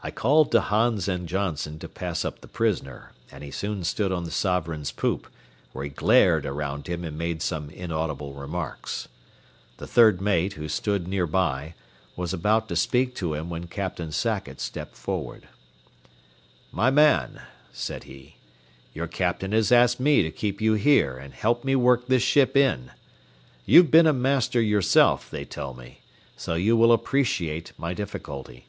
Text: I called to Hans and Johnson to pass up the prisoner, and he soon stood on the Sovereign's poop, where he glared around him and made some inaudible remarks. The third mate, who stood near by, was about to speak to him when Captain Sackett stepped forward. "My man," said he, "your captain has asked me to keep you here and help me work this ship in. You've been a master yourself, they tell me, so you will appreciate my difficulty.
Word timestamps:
I 0.00 0.12
called 0.12 0.52
to 0.52 0.60
Hans 0.60 1.08
and 1.08 1.28
Johnson 1.28 1.80
to 1.80 1.88
pass 1.88 2.24
up 2.24 2.40
the 2.40 2.46
prisoner, 2.46 3.10
and 3.32 3.42
he 3.42 3.50
soon 3.50 3.82
stood 3.82 4.12
on 4.12 4.22
the 4.22 4.30
Sovereign's 4.30 4.92
poop, 4.92 5.26
where 5.72 5.84
he 5.84 5.90
glared 5.90 6.46
around 6.46 6.86
him 6.86 7.02
and 7.02 7.18
made 7.18 7.42
some 7.42 7.68
inaudible 7.68 8.34
remarks. 8.34 9.08
The 9.78 9.88
third 9.88 10.20
mate, 10.20 10.52
who 10.52 10.68
stood 10.68 11.08
near 11.08 11.26
by, 11.26 11.74
was 12.14 12.32
about 12.32 12.68
to 12.68 12.76
speak 12.76 13.16
to 13.16 13.34
him 13.34 13.50
when 13.50 13.66
Captain 13.66 14.12
Sackett 14.12 14.60
stepped 14.60 14.94
forward. 14.94 15.48
"My 16.70 16.88
man," 16.88 17.42
said 17.72 18.04
he, 18.04 18.36
"your 18.94 19.08
captain 19.08 19.50
has 19.50 19.72
asked 19.72 19.98
me 19.98 20.22
to 20.22 20.30
keep 20.30 20.60
you 20.60 20.74
here 20.74 21.16
and 21.18 21.34
help 21.34 21.64
me 21.64 21.74
work 21.74 22.06
this 22.06 22.22
ship 22.22 22.56
in. 22.56 22.92
You've 23.66 23.90
been 23.90 24.06
a 24.06 24.12
master 24.12 24.60
yourself, 24.62 25.28
they 25.28 25.44
tell 25.44 25.74
me, 25.74 26.02
so 26.36 26.54
you 26.54 26.76
will 26.76 26.92
appreciate 26.92 27.72
my 27.76 27.92
difficulty. 27.92 28.66